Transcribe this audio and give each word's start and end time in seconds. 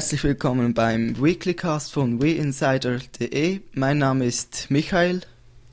Herzlich 0.00 0.24
willkommen 0.24 0.72
beim 0.72 1.22
Weeklycast 1.22 1.92
von 1.92 2.22
WeInsider.de. 2.22 3.60
Mein 3.74 3.98
Name 3.98 4.24
ist 4.24 4.70
Michael. 4.70 5.20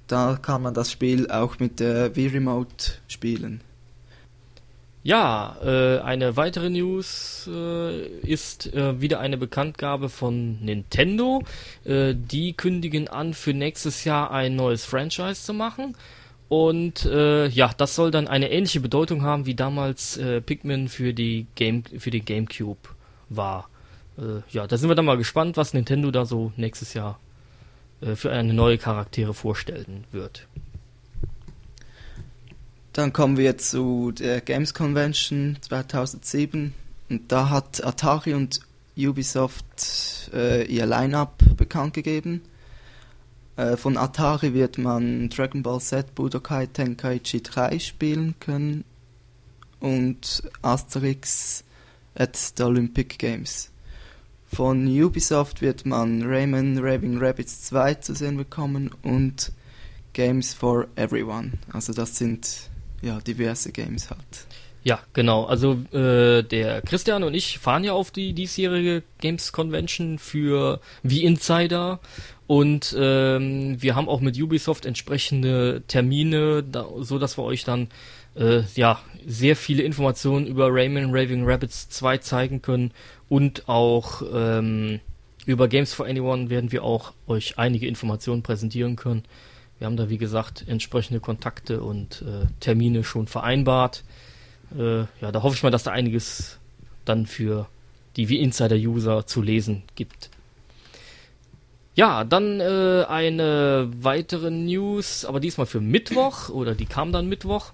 Da 0.09 0.37
kann 0.43 0.63
man 0.63 0.75
das 0.75 0.91
Spiel 0.91 1.31
auch 1.31 1.61
mit 1.61 1.79
der 1.79 2.17
Wii 2.17 2.27
Remote 2.27 2.95
spielen. 3.07 3.61
Ja, 5.07 5.57
äh, 5.65 6.01
eine 6.01 6.37
weitere 6.37 6.69
News 6.69 7.49
äh, 7.49 8.09
ist 8.23 8.75
äh, 8.75 9.01
wieder 9.01 9.21
eine 9.21 9.39
Bekanntgabe 9.39 10.09
von 10.09 10.59
Nintendo. 10.61 11.45
Äh, 11.85 12.17
die 12.17 12.55
kündigen 12.55 13.07
an, 13.07 13.33
für 13.33 13.55
nächstes 13.55 14.03
Jahr 14.03 14.33
ein 14.33 14.57
neues 14.57 14.85
Franchise 14.85 15.45
zu 15.45 15.55
machen. 15.55 15.97
Und 16.49 17.05
äh, 17.05 17.47
ja, 17.47 17.71
das 17.77 17.95
soll 17.95 18.11
dann 18.11 18.27
eine 18.27 18.51
ähnliche 18.51 18.81
Bedeutung 18.81 19.23
haben, 19.23 19.47
wie 19.47 19.55
damals 19.55 20.17
äh, 20.17 20.41
Pikmin 20.41 20.89
für 20.89 21.15
die 21.15 21.47
Game 21.55 21.85
für 21.85 22.11
den 22.11 22.25
GameCube 22.25 22.89
war. 23.29 23.69
ja, 24.51 24.67
da 24.67 24.77
sind 24.77 24.89
wir 24.89 24.97
dann 24.97 25.05
mal 25.05 25.19
gespannt, 25.19 25.57
was 25.57 25.73
Nintendo 25.73 26.11
da 26.11 26.25
so 26.25 26.51
nächstes 26.57 26.95
Jahr 26.95 27.21
für 28.15 28.33
eine 28.33 28.55
neue 28.55 28.79
Charaktere 28.79 29.35
vorstellen 29.35 30.05
wird. 30.11 30.49
Dann 32.97 33.13
kommen 33.13 33.37
wir 33.37 33.59
zu 33.59 34.11
der 34.11 34.41
Games 34.41 34.73
Convention 34.73 35.59
2007 35.61 36.73
und 37.11 37.31
da 37.31 37.51
hat 37.51 37.85
Atari 37.85 38.33
und 38.33 38.61
Ubisoft 38.97 40.31
äh, 40.33 40.65
ihr 40.65 40.87
Line-up 40.87 41.45
bekannt 41.59 41.93
gegeben. 41.93 42.41
Äh, 43.57 43.77
von 43.77 43.99
Atari 43.99 44.55
wird 44.55 44.79
man 44.79 45.29
Dragon 45.29 45.63
Ball 45.63 45.79
Z 45.79 46.15
Budokai 46.15 46.69
Tenkaichi 46.69 47.43
3 47.43 47.79
spielen 47.81 48.35
können 48.41 48.83
und 49.79 50.43
Asterix 50.63 51.65
at 52.15 52.55
the 52.57 52.63
Olympic 52.63 53.19
Games. 53.19 53.71
Von 54.51 54.87
Ubisoft 54.87 55.61
wird 55.61 55.85
man 55.85 56.23
Rayman 56.23 56.79
Raving 56.79 57.19
Rabbits 57.19 57.61
2 57.65 57.97
zu 57.97 58.15
sehen 58.15 58.39
bekommen 58.39 58.91
und 59.03 59.53
Games 60.15 60.55
for 60.55 60.87
Everyone. 60.97 61.53
Also 61.75 61.93
das 61.93 62.17
sind 62.17 62.71
ja, 63.03 63.21
diverse 63.21 63.73
Games 63.73 64.11
hat. 64.11 64.19
Ja, 64.87 65.01
genau. 65.15 65.47
Also 65.47 65.73
äh, 65.93 66.45
der 66.45 66.81
Christian 66.83 67.25
und 67.25 67.35
ich 67.35 67.59
fahren 67.59 67.83
ja 67.83 67.93
auf 67.93 68.13
die 68.13 68.35
diesjährige 68.35 69.03
Games 69.21 69.51
Convention 69.51 70.21
für 70.21 70.81
wie 71.03 71.25
Insider 71.25 71.99
und 72.47 72.95
ähm, 72.97 73.83
wir 73.83 73.97
haben 73.97 74.09
auch 74.09 74.21
mit 74.21 74.41
Ubisoft 74.41 74.87
entsprechende 74.87 75.83
Termine, 75.89 76.63
da, 76.63 76.87
so 77.01 77.19
dass 77.19 77.37
wir 77.37 77.43
euch 77.43 77.65
dann 77.65 77.89
äh, 78.37 78.63
ja 78.77 79.01
sehr 79.27 79.57
viele 79.57 79.83
Informationen 79.83 80.47
über 80.47 80.69
Rayman 80.71 81.11
Raving 81.11 81.45
Rabbits 81.45 81.89
2 81.89 82.19
zeigen 82.19 82.63
können 82.63 82.93
und 83.29 83.69
auch 83.69 84.23
ähm, 84.33 85.01
über 85.47 85.67
Games 85.67 85.95
for 85.95 86.07
Anyone 86.07 86.49
werden 86.49 86.71
wir 86.71 86.85
auch 86.85 87.13
euch 87.27 87.59
einige 87.59 87.89
Informationen 87.89 88.45
präsentieren 88.45 88.95
können. 88.95 89.25
Wir 89.79 89.87
haben 89.87 89.97
da, 89.97 90.09
wie 90.09 90.19
gesagt, 90.19 90.65
entsprechende 90.67 91.21
Kontakte 91.21 91.83
und 91.83 92.23
äh, 92.23 92.47
Termine 92.61 93.05
schon 93.05 93.27
vereinbart. 93.27 94.05
Äh, 94.77 95.01
ja, 95.21 95.33
da 95.33 95.43
hoffe 95.43 95.55
ich 95.55 95.63
mal, 95.63 95.71
dass 95.71 95.83
da 95.83 95.93
einiges 95.93 96.59
dann 97.05 97.27
für 97.27 97.69
die 98.17 98.29
wie 98.29 98.41
Insider-User 98.41 99.27
zu 99.27 99.43
lesen 99.43 99.83
gibt. 99.95 100.31
Ja, 101.95 102.25
dann 102.25 102.61
äh, 102.61 103.05
eine 103.09 103.91
weitere 104.01 104.51
News, 104.51 105.25
aber 105.25 105.41
diesmal 105.41 105.67
für 105.67 105.81
Mittwoch, 105.81 106.51
oder 106.51 106.75
die 106.75 106.87
kam 106.87 107.13
dann 107.13 107.29
Mittwoch. 107.29 107.73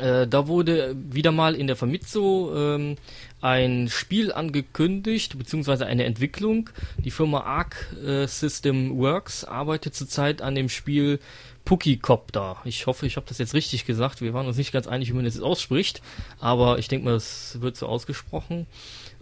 Äh, 0.00 0.26
da 0.26 0.46
wurde 0.46 0.96
wieder 0.96 1.32
mal 1.32 1.54
in 1.54 1.66
der 1.66 1.76
Vermitzo 1.76 2.52
ähm, 2.56 2.96
ein 3.40 3.88
Spiel 3.88 4.32
angekündigt, 4.32 5.38
beziehungsweise 5.38 5.86
eine 5.86 6.04
Entwicklung. 6.04 6.70
Die 6.98 7.10
Firma 7.10 7.40
Arc 7.40 7.94
äh, 8.04 8.26
System 8.26 8.98
Works 8.98 9.44
arbeitet 9.44 9.94
zurzeit 9.94 10.42
an 10.42 10.54
dem 10.54 10.68
Spiel 10.68 11.20
Pukicopter. 11.64 12.56
Ich 12.64 12.86
hoffe, 12.86 13.06
ich 13.06 13.16
habe 13.16 13.26
das 13.28 13.38
jetzt 13.38 13.54
richtig 13.54 13.84
gesagt. 13.84 14.22
Wir 14.22 14.34
waren 14.34 14.46
uns 14.46 14.56
nicht 14.56 14.72
ganz 14.72 14.86
einig, 14.86 15.10
wie 15.10 15.14
man 15.14 15.24
das 15.24 15.40
ausspricht, 15.40 16.02
aber 16.40 16.78
ich 16.78 16.88
denke 16.88 17.04
mal, 17.04 17.14
es 17.14 17.58
wird 17.60 17.76
so 17.76 17.86
ausgesprochen. 17.86 18.66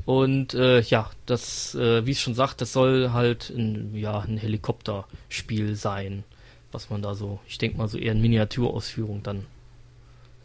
Und 0.07 0.55
äh, 0.55 0.81
ja, 0.81 1.11
das, 1.27 1.75
äh, 1.75 2.07
wie 2.07 2.13
es 2.13 2.21
schon 2.21 2.35
sagt, 2.35 2.61
das 2.61 2.73
soll 2.73 3.11
halt 3.13 3.51
ein, 3.51 3.95
ja, 3.95 4.21
ein 4.21 4.39
Helikopterspiel 4.39 5.75
sein, 5.75 6.25
was 6.73 6.89
man 6.89 7.03
da 7.03 7.15
so, 7.15 7.41
ich 7.47 7.59
denke 7.59 7.79
mal, 7.79 7.89
so 7.89 7.99
eher 7.99 8.13
in 8.13 8.23
Miniaturausführung 8.23 9.23
dann 9.23 9.45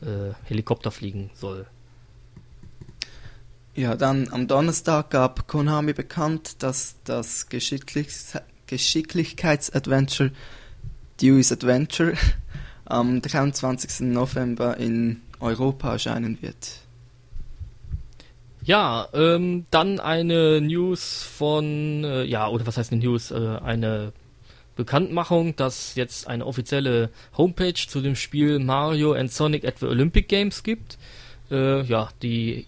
äh, 0.05 0.33
Helikopter 0.47 0.91
fliegen 0.91 1.29
soll. 1.33 1.65
Ja, 3.75 3.95
dann 3.95 4.29
am 4.31 4.47
Donnerstag 4.47 5.09
gab 5.09 5.47
Konami 5.47 5.93
bekannt, 5.93 6.61
dass 6.61 6.97
das 7.03 7.49
Geschicklichkeits 7.49 8.37
Geschicklichkeitsadventure 8.67 10.31
Dewey's 11.21 11.51
Adventure 11.51 12.13
am 12.85 13.21
23. 13.21 14.07
November 14.07 14.77
in 14.77 15.21
Europa 15.39 15.93
erscheinen 15.93 16.41
wird. 16.41 16.79
Ja, 18.63 19.09
ähm, 19.13 19.65
dann 19.71 19.99
eine 19.99 20.61
News 20.61 21.23
von, 21.23 22.03
äh, 22.03 22.23
ja, 22.23 22.47
oder 22.47 22.65
was 22.65 22.77
heißt 22.77 22.91
eine 22.93 23.03
News? 23.03 23.31
Äh, 23.31 23.57
eine 23.63 24.13
Bekanntmachung, 24.75 25.55
dass 25.55 25.95
jetzt 25.95 26.27
eine 26.27 26.45
offizielle 26.45 27.09
Homepage 27.37 27.73
zu 27.73 28.01
dem 28.01 28.15
Spiel 28.15 28.59
Mario 28.59 29.13
and 29.13 29.31
Sonic 29.31 29.65
at 29.65 29.79
the 29.79 29.85
Olympic 29.85 30.27
Games 30.27 30.63
gibt. 30.63 30.97
Äh, 31.51 31.83
ja, 31.83 32.09
die 32.21 32.67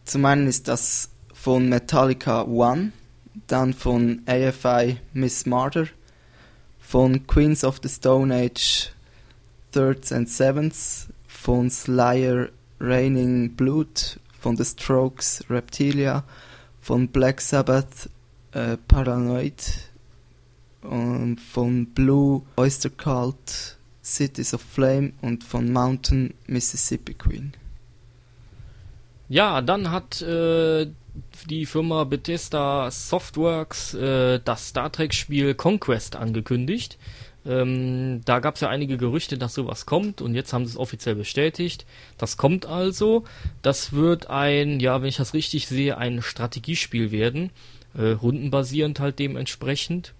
Zum 0.05 0.23
einen 0.23 0.47
ist 0.47 0.69
das 0.69 1.09
von 1.33 1.67
Metallica 1.67 2.43
One, 2.43 2.93
dann 3.47 3.73
von 3.73 4.21
AFI 4.27 4.95
Miss 5.11 5.45
Martyr, 5.45 5.89
von 6.79 7.27
Queens 7.27 7.65
of 7.65 7.81
the 7.83 7.89
Stone 7.89 8.33
Age 8.33 8.89
Thirds 9.73 10.13
and 10.13 10.29
Sevenths, 10.29 11.07
von 11.27 11.69
Slayer 11.69 12.47
Raining 12.79 13.57
Blood, 13.57 14.21
von 14.39 14.55
The 14.55 14.63
Strokes 14.63 15.43
Reptilia, 15.49 16.23
von 16.79 17.09
Black 17.09 17.41
Sabbath 17.41 18.09
äh, 18.53 18.77
Paranoid, 18.87 19.86
und 20.87 21.39
von 21.39 21.87
Blue 21.87 22.43
Oyster 22.57 22.89
Cult 22.89 23.77
Cities 24.03 24.53
of 24.53 24.61
Flame 24.61 25.13
und 25.21 25.43
von 25.43 25.71
Mountain 25.71 26.33
Mississippi 26.47 27.13
Queen. 27.13 27.53
Ja, 29.29 29.61
dann 29.61 29.91
hat 29.91 30.21
äh, 30.21 30.87
die 31.49 31.65
Firma 31.65 32.05
Bethesda 32.05 32.89
Softworks 32.89 33.93
äh, 33.93 34.39
das 34.43 34.69
Star 34.69 34.91
Trek-Spiel 34.91 35.53
Conquest 35.55 36.15
angekündigt. 36.15 36.97
Ähm, 37.45 38.21
da 38.25 38.39
gab 38.39 38.55
es 38.55 38.61
ja 38.61 38.69
einige 38.69 38.97
Gerüchte, 38.97 39.37
dass 39.37 39.53
sowas 39.53 39.85
kommt 39.85 40.21
und 40.21 40.35
jetzt 40.35 40.51
haben 40.53 40.65
sie 40.65 40.71
es 40.71 40.77
offiziell 40.77 41.15
bestätigt. 41.15 41.85
Das 42.17 42.37
kommt 42.37 42.65
also. 42.65 43.23
Das 43.61 43.93
wird 43.93 44.29
ein, 44.29 44.79
ja, 44.79 45.01
wenn 45.01 45.09
ich 45.09 45.17
das 45.17 45.33
richtig 45.33 45.67
sehe, 45.67 45.97
ein 45.97 46.21
Strategiespiel 46.21 47.11
werden. 47.11 47.51
Äh, 47.97 48.11
rundenbasierend 48.11 48.99
halt 48.99 49.19
dementsprechend. 49.19 50.13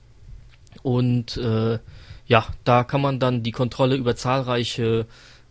Und 0.88 1.36
äh, 1.36 1.80
ja, 2.28 2.48
da 2.63 2.86
kann 2.86 3.01
man 3.01 3.19
dann 3.19 3.44
die 3.44 3.51
Kontrolle 3.51 3.98
über 3.98 4.16
zahlreiche 4.16 5.06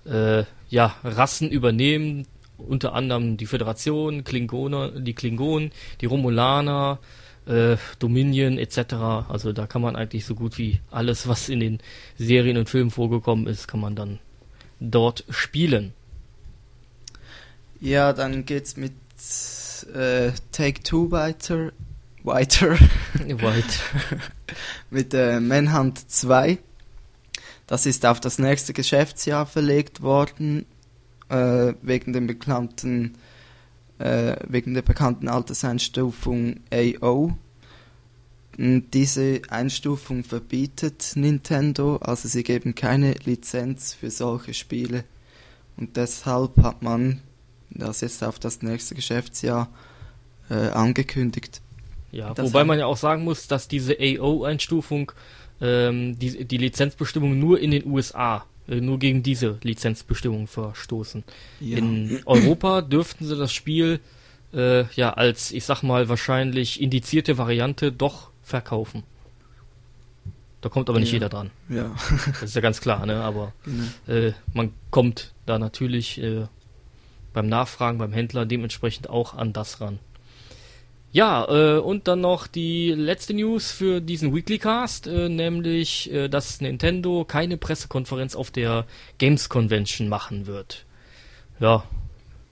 äh, 0.07 0.45
ja, 0.71 0.95
Rassen 1.05 1.51
übernehmen, 1.51 2.27
unter 2.57 2.95
anderem 2.95 3.37
die 3.37 3.45
Föderation, 3.45 4.25
Klingoner, 4.25 4.93
die 4.93 5.13
Klingonen, 5.13 5.73
die 6.01 6.07
Romulaner, 6.07 7.01
äh, 7.45 7.77
Dominion 7.99 8.57
etc. 8.57 8.95
Also 9.29 9.53
da 9.53 9.67
kann 9.67 9.83
man 9.83 9.95
eigentlich 9.95 10.25
so 10.25 10.35
gut 10.35 10.57
wie 10.57 10.81
alles, 10.91 11.29
was 11.29 11.51
in 11.51 11.61
den 11.61 11.81
Serien 12.17 12.57
und 12.57 12.71
Filmen 12.71 12.91
vorgekommen 12.91 13.47
ist, 13.47 13.69
kann 13.69 13.81
man 13.81 13.95
dann 13.95 14.21
dort 14.81 15.23
spielen. 15.29 15.93
Ja, 17.79 18.15
dann 18.15 18.47
geht's 18.47 18.79
mit 18.79 18.95
äh, 19.95 20.33
Take 20.51 20.83
Two 20.83 21.11
weiter. 21.11 21.73
Weiter. 22.25 22.79
weiter. 23.43 24.19
mit 24.91 25.15
äh, 25.15 25.41
Manhunt 25.41 26.11
2. 26.11 26.59
Das 27.67 27.87
ist 27.87 28.07
auf 28.07 28.21
das 28.21 28.39
nächste 28.39 28.73
Geschäftsjahr 28.73 29.47
verlegt 29.47 30.03
worden 30.03 30.67
äh, 31.29 31.75
wegen 31.83 32.13
dem 32.13 32.27
bekannten 32.27 33.17
äh, 33.99 34.37
wegen 34.47 34.75
der 34.75 34.83
bekannten 34.83 35.29
Alterseinstufung 35.29 36.61
AO. 36.73 37.37
Und 38.59 38.91
diese 38.95 39.43
Einstufung 39.49 40.25
verbietet 40.25 41.13
Nintendo, 41.15 41.97
also 41.97 42.29
sie 42.29 42.43
geben 42.43 42.75
keine 42.75 43.13
Lizenz 43.25 43.95
für 43.95 44.11
solche 44.11 44.55
Spiele. 44.55 45.05
Und 45.77 45.97
deshalb 45.97 46.57
hat 46.63 46.83
man 46.83 47.21
das 47.71 48.01
jetzt 48.01 48.25
auf 48.25 48.39
das 48.39 48.63
nächste 48.63 48.95
Geschäftsjahr 48.95 49.69
äh, 50.49 50.71
angekündigt. 50.71 51.61
Ja, 52.17 52.33
das 52.33 52.47
wobei 52.47 52.65
man 52.65 52.79
ja 52.79 52.87
auch 52.87 52.97
sagen 52.97 53.25
muss, 53.25 53.47
dass 53.47 53.69
diese 53.69 53.97
AO-Einstufung 54.01 55.13
ähm, 55.61 56.19
die, 56.19 56.45
die 56.45 56.57
Lizenzbestimmungen 56.57 57.39
nur 57.39 57.61
in 57.61 57.71
den 57.71 57.87
USA 57.87 58.47
äh, 58.69 58.81
nur 58.81 58.99
gegen 58.99 59.23
diese 59.23 59.59
Lizenzbestimmung 59.63 60.47
verstoßen. 60.47 61.25
Ja. 61.61 61.77
In 61.77 62.21
Europa 62.25 62.81
dürften 62.81 63.27
sie 63.27 63.37
das 63.37 63.53
Spiel 63.53 64.01
äh, 64.55 64.85
ja 64.95 65.13
als, 65.13 65.53
ich 65.53 65.65
sag 65.65 65.83
mal, 65.83 66.09
wahrscheinlich 66.09 66.81
indizierte 66.81 67.37
Variante 67.37 67.93
doch 67.93 68.31
verkaufen. 68.43 69.03
Da 70.63 70.71
kommt 70.71 70.89
aber 70.89 70.99
nicht 70.99 71.11
ja. 71.11 71.17
jeder 71.17 71.29
dran. 71.29 71.51
Ja. 71.69 71.95
das 72.27 72.43
ist 72.43 72.57
ja 72.57 72.63
ganz 72.63 72.81
klar, 72.81 73.05
ne? 73.05 73.23
Aber 73.23 73.53
genau. 73.65 73.85
äh, 74.09 74.33
man 74.55 74.73
kommt 74.91 75.35
da 75.45 75.59
natürlich 75.59 76.21
äh, 76.21 76.47
beim 77.35 77.47
Nachfragen 77.47 77.99
beim 77.99 78.15
Händler 78.15 78.47
dementsprechend 78.47 79.11
auch 79.11 79.35
an 79.35 79.53
das 79.53 79.83
ran. 79.83 79.99
Ja, 81.17 81.47
äh, 81.49 81.79
und 81.79 82.09
dann 82.09 82.21
noch 82.21 82.47
die 82.47 82.91
letzte 82.91 83.33
News 83.33 83.73
für 83.73 84.03
diesen 84.03 84.35
Weekly 84.35 84.59
Cast, 84.59 85.07
äh, 85.07 85.31
nämlich, 85.31 86.13
äh, 86.13 86.29
dass 86.29 86.61
Nintendo 86.61 87.25
keine 87.25 87.57
Pressekonferenz 87.57 88.37
auf 88.37 88.51
der 88.51 88.85
Games 89.17 89.49
Convention 89.49 90.11
machen 90.11 90.47
wird. 90.47 90.85
Ja, 91.59 91.85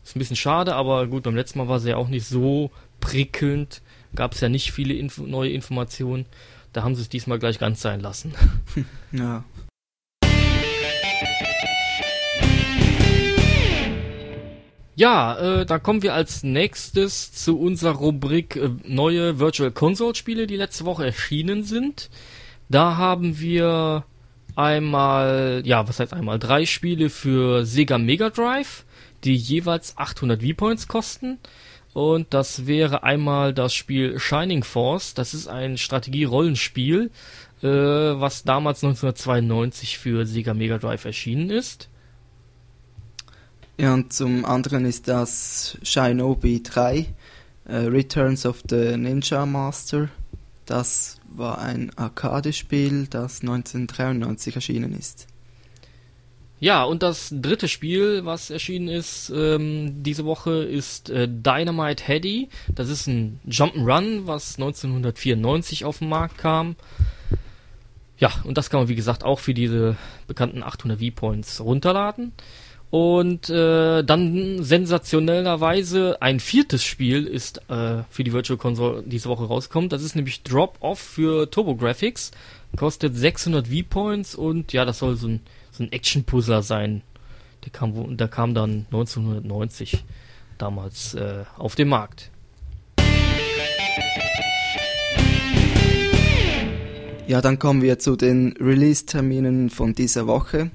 ist 0.03 0.17
ein 0.17 0.19
bisschen 0.19 0.37
schade, 0.37 0.77
aber 0.77 1.07
gut, 1.09 1.25
beim 1.25 1.37
letzten 1.37 1.59
Mal 1.59 1.69
war 1.69 1.79
sie 1.79 1.91
ja 1.91 1.99
auch 1.99 2.09
nicht 2.09 2.27
so 2.27 2.71
prickelnd. 3.01 3.83
Gab 4.15 4.33
es 4.33 4.41
ja 4.41 4.49
nicht 4.49 4.73
viele 4.73 4.95
Info 4.95 5.25
neue 5.25 5.51
Informationen. 5.51 6.25
Da 6.73 6.85
haben 6.85 6.95
sie 6.95 7.03
es 7.03 7.11
diesmal 7.11 7.39
gleich 7.39 7.59
ganz 7.59 7.83
sein 7.83 8.01
lassen. 8.01 8.33
Ja. 9.13 9.45
Ja, 14.97 15.37
äh, 15.39 15.67
da 15.67 15.79
kommen 15.81 16.03
wir 16.03 16.15
als 16.15 16.45
nächstes 16.45 17.33
zu 17.33 17.59
unserer 17.59 17.97
Rubrik 17.97 18.55
äh, 18.57 18.71
neue 18.85 19.41
Virtual 19.41 19.73
Console 19.73 20.15
Spiele, 20.15 20.47
die 20.47 20.57
letzte 20.57 20.85
Woche 20.85 21.07
erschienen 21.07 21.65
sind. 21.65 22.11
Da 22.69 22.97
haben 22.97 23.41
wir 23.41 24.05
einmal, 24.55 25.63
ja, 25.65 25.89
was 25.89 25.99
heißt 25.99 26.15
einmal, 26.15 26.39
drei 26.39 26.65
Spiele 26.65 27.11
für 27.11 27.67
Sega 27.67 27.99
Mega 27.99 28.31
Drive, 28.31 28.85
die 29.25 29.35
jeweils 29.35 29.99
800 29.99 30.43
V-Points 30.43 30.87
kosten. 30.87 31.39
Und 31.93 32.33
das 32.33 32.67
wäre 32.67 33.03
einmal 33.03 33.53
das 33.53 33.75
Spiel 33.75 34.19
Shining 34.21 34.63
Force. 34.63 35.15
Das 35.15 35.35
ist 35.35 35.49
ein 35.49 35.77
Strategie-Rollenspiel, 35.77 37.11
äh, 37.63 37.67
was 37.67 38.45
damals 38.45 38.85
1992 38.85 39.99
für 39.99 40.25
Sega 40.25 40.55
Mega 40.55 40.79
Drive 40.79 41.05
erschienen 41.05 41.51
ist. 41.51 41.89
Ja, 43.77 43.93
und 43.93 44.13
zum 44.13 44.45
anderen 44.45 44.85
ist 44.85 45.09
das 45.09 45.79
Shinobi 45.83 46.63
3, 46.63 47.07
äh, 47.65 47.75
Returns 47.75 48.47
of 48.47 48.63
the 48.69 48.97
Ninja 48.97 49.47
Master. 49.47 50.09
Das 50.65 51.19
war 51.29 51.59
ein 51.59 51.91
Arcade-Spiel, 51.97 53.09
das 53.09 53.41
1993 53.41 54.55
erschienen 54.55 54.97
ist. 54.97 55.27
Ja, 56.61 56.85
und 56.85 57.03
das 57.03 57.35
dritte 57.37 57.67
Spiel, 57.67 58.25
was 58.25 58.49
erschienen 58.49 58.89
ist 58.89 59.33
ähm, 59.35 60.05
diese 60.05 60.25
Woche, 60.25 60.63
ist 60.63 61.11
äh, 61.11 61.29
Dynamite 61.29 62.05
Heady. 62.07 62.49
Das 62.73 62.89
ist 62.89 63.09
ein 63.09 63.41
Jump'n'Run, 63.47 64.27
was 64.27 64.55
1994 64.55 65.85
auf 65.85 65.99
den 65.99 66.09
Markt 66.09 66.39
kam. 66.39 66.77
Ja, 68.19 68.31
und 68.45 68.57
das 68.57 68.71
kann 68.71 68.81
man 68.81 68.89
wie 68.89 68.95
gesagt 68.95 69.25
auch 69.25 69.41
für 69.41 69.53
diese 69.53 69.97
bekannten 70.29 70.63
800 70.63 71.01
V-Points 71.01 71.61
runterladen. 71.61 72.33
Und 72.95 73.51
äh, 73.51 74.05
dann 74.05 74.63
sensationellerweise 74.63 76.23
ein 76.23 76.39
viertes 76.39 76.85
Spiel 76.85 77.27
ist 77.27 77.59
äh, 77.69 78.05
für 78.09 78.23
die 78.23 78.33
Virtual 78.33 78.57
Console 78.57 79.03
diese 79.05 79.29
Woche 79.29 79.47
rauskommt. 79.47 79.93
Das 79.93 80.01
ist 80.01 80.15
nämlich 80.15 80.45
Drop 80.45 80.77
Off 80.79 81.01
für 81.01 81.51
TurboGrafx. 81.51 82.31
Kostet 82.77 83.17
600 83.17 83.67
V-Points 83.67 84.37
und 84.37 84.73
ja, 84.73 84.85
das 84.85 85.01
soll 85.01 85.17
so 85.17 85.27
ein, 85.27 85.41
so 85.73 85.83
ein 85.83 85.91
Action-Puzzler 85.91 86.63
sein. 86.63 87.03
Der 87.65 87.73
kam, 87.73 88.17
der 88.17 88.29
kam 88.29 88.55
dann 88.55 88.87
1990 88.93 90.05
damals 90.57 91.15
äh, 91.15 91.43
auf 91.57 91.75
den 91.75 91.89
Markt. 91.89 92.31
Ja, 97.27 97.41
dann 97.41 97.59
kommen 97.59 97.83
wir 97.83 97.99
zu 97.99 98.15
den 98.15 98.57
Release-Terminen 98.61 99.71
von 99.71 99.97
dieser 99.97 100.29
Woche. 100.29 100.71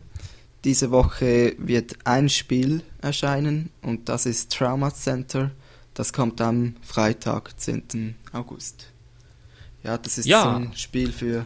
Diese 0.63 0.91
Woche 0.91 1.55
wird 1.57 1.95
ein 2.03 2.29
Spiel 2.29 2.83
erscheinen 3.01 3.69
und 3.81 4.09
das 4.09 4.25
ist 4.25 4.51
Trauma 4.51 4.93
Center. 4.93 5.51
Das 5.93 6.13
kommt 6.13 6.41
am 6.41 6.75
Freitag, 6.81 7.59
10. 7.59 8.15
August. 8.33 8.87
Ja, 9.83 9.97
das 9.97 10.17
ist 10.17 10.25
ja. 10.25 10.43
so 10.43 10.49
ein 10.49 10.75
Spiel 10.75 11.11
für 11.11 11.45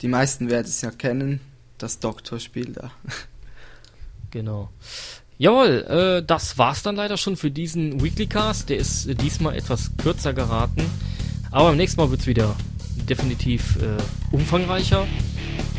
die 0.00 0.08
meisten 0.08 0.50
werden 0.50 0.66
es 0.66 0.82
ja 0.82 0.90
kennen, 0.90 1.40
das 1.78 1.98
Doktorspiel 1.98 2.72
da. 2.72 2.90
Genau. 4.30 4.68
Jawohl, 5.38 5.84
äh, 5.88 6.26
das 6.26 6.58
war's 6.58 6.82
dann 6.82 6.96
leider 6.96 7.16
schon 7.16 7.36
für 7.36 7.52
diesen 7.52 8.02
Weekly 8.02 8.26
Cast. 8.26 8.68
Der 8.68 8.78
ist 8.78 9.06
äh, 9.06 9.14
diesmal 9.14 9.54
etwas 9.54 9.92
kürzer 9.96 10.32
geraten. 10.32 10.84
Aber 11.52 11.68
beim 11.68 11.76
nächsten 11.76 12.00
Mal 12.00 12.10
wird's 12.10 12.26
wieder 12.26 12.56
definitiv 13.08 13.76
äh, 13.76 13.96
umfangreicher. 14.32 15.06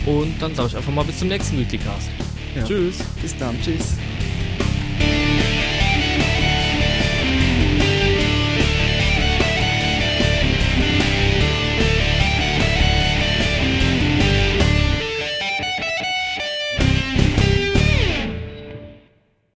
Und 0.05 0.41
dann 0.41 0.53
sage 0.53 0.69
ich 0.69 0.77
einfach 0.77 0.93
mal 0.93 1.03
bis 1.03 1.19
zum 1.19 1.27
nächsten 1.27 1.59
Weekly 1.59 1.77
Cast. 1.79 2.09
Ja. 2.55 2.63
Tschüss. 2.63 2.97
Bis 3.21 3.35
dann. 3.37 3.59
Tschüss. 3.61 3.95